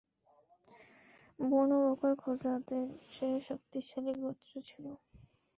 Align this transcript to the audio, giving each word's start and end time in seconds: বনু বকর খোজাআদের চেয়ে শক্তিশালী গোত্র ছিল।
বনু 1.39 1.77
বকর 1.83 2.13
খোজাআদের 2.21 2.85
চেয়ে 3.11 3.39
শক্তিশালী 3.47 4.13
গোত্র 4.21 4.51
ছিল। 4.67 4.85